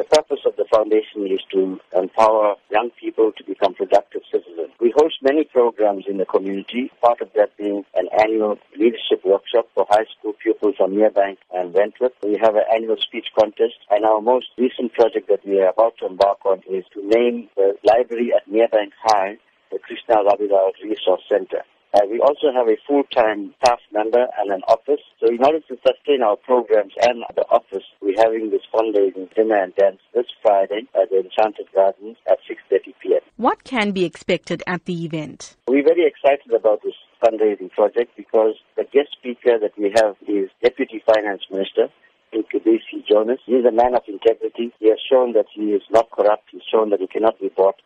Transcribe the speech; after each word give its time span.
The 0.00 0.16
purpose 0.16 0.40
of 0.46 0.56
the 0.56 0.64
foundation 0.64 1.26
is 1.26 1.42
to 1.52 1.78
empower 1.94 2.56
young 2.70 2.88
people 2.98 3.32
to 3.32 3.44
become 3.44 3.74
productive 3.74 4.22
citizens. 4.32 4.70
We 4.80 4.94
host 4.96 5.16
many 5.20 5.44
programs 5.44 6.06
in 6.08 6.16
the 6.16 6.24
community, 6.24 6.90
part 7.02 7.20
of 7.20 7.28
that 7.34 7.54
being 7.58 7.84
an 7.94 8.08
annual 8.18 8.56
leadership 8.78 9.22
workshop 9.26 9.68
for 9.74 9.84
high 9.90 10.06
school 10.18 10.32
pupils 10.42 10.76
from 10.78 10.92
Merebank 10.92 11.36
and 11.52 11.74
Wentworth. 11.74 12.14
We 12.22 12.38
have 12.40 12.54
an 12.54 12.64
annual 12.74 12.96
speech 12.96 13.26
contest, 13.38 13.76
and 13.90 14.06
our 14.06 14.22
most 14.22 14.46
recent 14.56 14.94
project 14.94 15.28
that 15.28 15.46
we 15.46 15.60
are 15.60 15.68
about 15.68 15.98
to 15.98 16.06
embark 16.06 16.46
on 16.46 16.62
is 16.70 16.86
to 16.94 17.06
name 17.06 17.50
the 17.54 17.76
library 17.84 18.32
at 18.34 18.48
Merebank 18.48 18.92
High 19.04 19.36
the 19.70 19.78
Krishna 19.80 20.16
Rabilal 20.24 20.72
Resource 20.82 21.22
Center. 21.28 21.62
Uh, 21.92 22.06
we 22.08 22.20
also 22.20 22.52
have 22.54 22.68
a 22.68 22.76
full-time 22.86 23.52
staff 23.58 23.80
member 23.92 24.26
and 24.38 24.52
an 24.52 24.62
office. 24.68 25.00
So 25.18 25.26
in 25.26 25.42
order 25.42 25.58
to 25.58 25.76
sustain 25.86 26.22
our 26.22 26.36
programs 26.36 26.92
and 27.02 27.24
the 27.34 27.44
office, 27.50 27.82
we're 28.00 28.16
having 28.16 28.50
this 28.50 28.62
fundraising 28.72 29.32
dinner 29.34 29.56
and 29.56 29.74
dance 29.74 29.98
this 30.14 30.26
Friday 30.40 30.86
at 30.94 31.10
the 31.10 31.18
Enchanted 31.18 31.66
Gardens 31.74 32.16
at 32.28 32.38
6.30 32.48 32.94
p.m. 33.02 33.20
What 33.36 33.64
can 33.64 33.90
be 33.90 34.04
expected 34.04 34.62
at 34.68 34.84
the 34.84 35.04
event? 35.04 35.56
We're 35.66 35.82
very 35.82 36.06
excited 36.06 36.52
about 36.54 36.82
this 36.84 36.94
fundraising 37.22 37.70
project 37.72 38.16
because 38.16 38.54
the 38.76 38.84
guest 38.84 39.10
speaker 39.18 39.58
that 39.58 39.76
we 39.76 39.92
have 39.96 40.14
is 40.28 40.48
Deputy 40.62 41.02
Finance 41.04 41.42
Minister, 41.50 41.88
Mcebisi 42.32 43.04
Jonas. 43.10 43.40
He's 43.46 43.64
a 43.64 43.72
man 43.72 43.96
of 43.96 44.02
integrity. 44.06 44.72
He 44.78 44.88
has 44.90 44.98
shown 45.10 45.32
that 45.32 45.46
he 45.52 45.72
is 45.72 45.82
not 45.90 46.10
corrupt. 46.10 46.44
He's 46.52 46.62
shown 46.70 46.90
that 46.90 47.00
he 47.00 47.08
cannot 47.08 47.40
be 47.40 47.48
bought. 47.48 47.76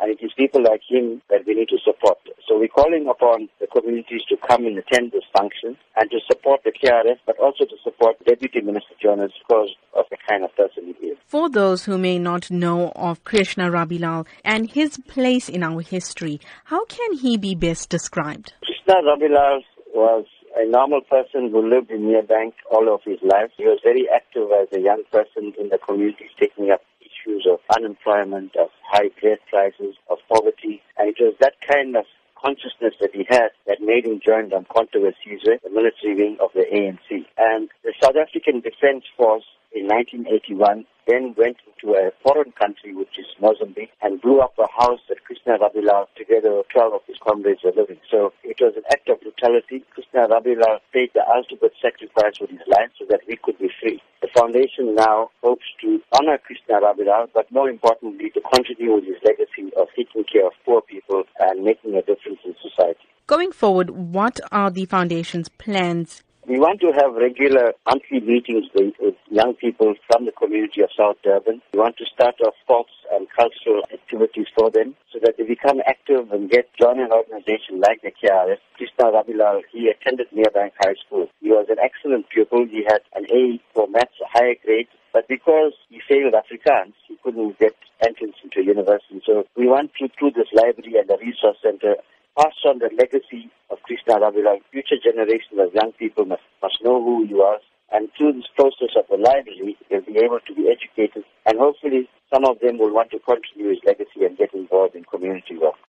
And 0.00 0.10
it 0.10 0.24
is 0.24 0.32
people 0.36 0.62
like 0.62 0.80
him 0.88 1.20
that 1.28 1.46
we 1.46 1.54
need 1.54 1.68
to 1.68 1.78
support. 1.84 2.18
So 2.48 2.58
we're 2.58 2.68
calling 2.68 3.06
upon 3.08 3.48
the 3.60 3.66
communities 3.66 4.22
to 4.30 4.36
come 4.48 4.64
and 4.64 4.78
attend 4.78 5.12
this 5.12 5.24
function 5.36 5.76
and 5.96 6.10
to 6.10 6.18
support 6.26 6.62
the 6.64 6.72
KRF, 6.72 7.18
but 7.26 7.38
also 7.38 7.64
to 7.64 7.76
support 7.84 8.16
Deputy 8.24 8.60
Minister 8.62 8.94
Jonas 9.00 9.32
because 9.46 9.68
of 9.94 10.06
the 10.10 10.16
kind 10.28 10.44
of 10.44 10.54
person 10.56 10.94
he 10.98 11.08
is. 11.08 11.18
For 11.26 11.50
those 11.50 11.84
who 11.84 11.98
may 11.98 12.18
not 12.18 12.50
know 12.50 12.92
of 12.96 13.22
Krishna 13.24 13.70
Rabilal 13.70 14.26
and 14.44 14.70
his 14.70 14.98
place 15.06 15.48
in 15.48 15.62
our 15.62 15.82
history, 15.82 16.40
how 16.64 16.84
can 16.86 17.12
he 17.18 17.36
be 17.36 17.54
best 17.54 17.90
described? 17.90 18.54
Krishna 18.64 19.02
Rabilal 19.02 19.60
was 19.94 20.24
a 20.56 20.66
normal 20.66 21.02
person 21.02 21.50
who 21.50 21.68
lived 21.68 21.90
in 21.90 22.02
Merebank 22.02 22.52
all 22.70 22.92
of 22.92 23.00
his 23.04 23.18
life. 23.22 23.50
He 23.56 23.64
was 23.64 23.78
very 23.84 24.08
active 24.12 24.48
as 24.60 24.68
a 24.76 24.80
young 24.80 25.02
person 25.12 25.52
in 25.60 25.68
the 25.68 25.78
community, 25.78 26.26
taking 26.40 26.70
up 26.70 26.80
issues 27.00 27.46
of 27.50 27.60
unemployment, 27.76 28.56
of 28.56 28.68
high 28.90 29.10
bread 29.20 29.38
prices, 29.48 29.94
of 30.08 30.18
poverty. 30.28 30.82
And 30.98 31.08
it 31.08 31.16
was 31.20 31.34
that 31.40 31.54
kind 31.66 31.96
of 31.96 32.04
consciousness 32.34 32.94
that 33.00 33.14
he 33.14 33.24
had 33.28 33.50
that 33.66 33.80
made 33.80 34.06
him 34.06 34.20
join 34.24 34.48
the 34.48 34.64
Wesizwe, 34.66 35.62
the 35.62 35.70
military 35.70 36.14
wing 36.16 36.38
of 36.40 36.50
the 36.54 36.64
ANC. 36.72 37.26
And 37.38 37.68
the 37.84 37.92
South 38.02 38.16
African 38.16 38.60
Defense 38.60 39.04
Force 39.16 39.44
in 39.72 39.86
1981 39.86 40.84
then 41.06 41.34
went 41.36 41.56
into 41.66 41.94
a 41.94 42.10
foreign 42.22 42.52
country, 42.52 42.94
which 42.94 43.18
is 43.18 43.26
Mozambique, 43.40 43.92
and 44.02 44.20
blew 44.20 44.40
up 44.40 44.54
a 44.58 44.66
house 44.72 45.00
that 45.08 45.24
Krishna 45.24 45.58
Rabilal, 45.58 46.06
together 46.16 46.56
with 46.56 46.68
12 46.68 46.94
of 46.94 47.00
his 47.06 47.18
comrades, 47.18 47.62
were 47.62 47.72
living. 47.72 48.00
So 48.10 48.32
it 48.42 48.60
was 48.60 48.74
an 48.76 48.84
act 48.90 49.08
of 49.08 49.20
brutality. 49.20 49.84
Krishna 49.90 50.28
Rabilal 50.28 50.80
paid 50.92 51.10
the 51.14 51.26
ultimate 51.28 51.74
sacrifice 51.80 52.40
with 52.40 52.50
his 52.50 52.66
life 52.66 52.90
so 52.98 53.04
that 53.10 53.20
we 53.28 53.36
could 53.36 53.58
be 53.58 53.70
free. 53.80 54.02
Foundation 54.36 54.94
now 54.94 55.30
hopes 55.42 55.64
to 55.80 56.00
honor 56.12 56.38
Krishna 56.38 56.80
Rabilal, 56.80 57.28
but 57.34 57.50
more 57.50 57.68
importantly, 57.68 58.30
to 58.30 58.40
continue 58.54 58.94
with 58.94 59.04
his 59.04 59.16
legacy 59.24 59.72
of 59.76 59.88
taking 59.96 60.24
care 60.24 60.46
of 60.46 60.52
poor 60.64 60.80
people 60.82 61.24
and 61.38 61.64
making 61.64 61.94
a 61.94 62.02
difference 62.02 62.38
in 62.44 62.54
society. 62.62 63.00
Going 63.26 63.52
forward, 63.52 63.90
what 63.90 64.40
are 64.50 64.70
the 64.70 64.86
foundation's 64.86 65.48
plans 65.48 66.22
we 66.50 66.58
want 66.58 66.80
to 66.80 66.90
have 66.90 67.14
regular 67.14 67.72
monthly 67.86 68.18
meetings 68.18 68.66
with, 68.74 69.14
young 69.30 69.54
people 69.54 69.94
from 70.10 70.26
the 70.26 70.32
community 70.32 70.82
of 70.82 70.90
South 70.98 71.14
Durban. 71.22 71.62
We 71.72 71.78
want 71.78 71.96
to 71.98 72.04
start 72.12 72.34
off 72.44 72.54
sports 72.60 72.90
and 73.12 73.28
cultural 73.30 73.86
activities 73.94 74.48
for 74.58 74.68
them 74.68 74.96
so 75.12 75.20
that 75.22 75.38
they 75.38 75.44
become 75.44 75.78
active 75.86 76.32
and 76.32 76.50
get 76.50 76.66
join 76.74 76.98
an 76.98 77.12
organization 77.12 77.78
like 77.78 78.02
the 78.02 78.10
KRF. 78.10 78.58
Krishna 78.74 79.14
Rabilal, 79.14 79.62
he 79.70 79.94
attended 79.94 80.26
Merebank 80.34 80.72
High 80.82 80.98
School. 81.06 81.28
He 81.40 81.50
was 81.50 81.66
an 81.70 81.78
excellent 81.78 82.28
pupil. 82.30 82.66
He 82.68 82.82
had 82.82 83.02
an 83.14 83.26
A 83.30 83.62
for 83.72 83.86
maths, 83.86 84.18
a 84.20 84.26
higher 84.26 84.56
grade. 84.64 84.88
But 85.12 85.28
because 85.28 85.74
he 85.88 86.02
failed 86.08 86.34
Afrikaans, 86.34 86.94
he 87.06 87.16
couldn't 87.22 87.60
get 87.60 87.76
entrance 88.04 88.34
into 88.42 88.66
university. 88.66 89.22
So 89.24 89.44
we 89.56 89.68
want 89.68 89.92
to, 90.00 90.08
through 90.18 90.32
this 90.32 90.50
library 90.52 90.98
and 90.98 91.08
the 91.08 91.18
resource 91.22 91.58
center, 91.62 91.94
pass 92.36 92.54
on 92.66 92.80
the 92.80 92.90
legacy 92.98 93.50
of 93.90 93.96
Krishna 93.96 94.20
Rabilal. 94.20 94.60
Future 94.70 94.96
generations 95.02 95.58
of 95.58 95.74
young 95.74 95.92
people 95.98 96.24
must, 96.24 96.42
must 96.62 96.78
know 96.82 97.02
who 97.02 97.24
you 97.26 97.42
are. 97.42 97.58
And 97.92 98.08
through 98.16 98.34
this 98.34 98.46
process 98.54 98.94
of 98.96 99.04
the 99.10 99.16
library, 99.16 99.76
they'll 99.88 100.02
be 100.02 100.18
able 100.18 100.38
to 100.46 100.54
be 100.54 100.70
educated. 100.70 101.24
And 101.46 101.58
hopefully 101.58 102.08
some 102.32 102.44
of 102.44 102.60
them 102.60 102.78
will 102.78 102.94
want 102.94 103.10
to 103.10 103.18
continue 103.18 103.70
his 103.70 103.80
legacy 103.84 104.24
and 104.24 104.38
get 104.38 104.54
involved 104.54 104.94
in 104.94 105.04
community 105.04 105.58
work. 105.58 105.80